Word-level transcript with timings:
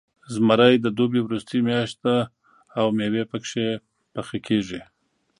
زمری 0.33 0.75
د 0.81 0.87
دوبي 0.97 1.21
وروستۍ 1.23 1.59
میاشت 1.69 1.97
ده، 2.05 2.17
او 2.79 2.87
میوې 2.97 3.23
پکې 3.31 3.67
پاخه 4.13 4.37
کېږي. 4.47 4.81